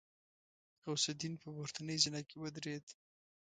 [0.83, 2.85] غوث الدين په پورتنۍ زينه کې ودرېد.